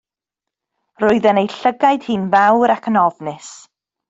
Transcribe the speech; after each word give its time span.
Roedden 1.03 1.41
ei 1.41 1.49
llygaid 1.57 2.07
hi'n 2.09 2.25
fawr 2.33 2.75
ac 2.79 2.89
yn 2.93 3.01
ofnus. 3.05 3.49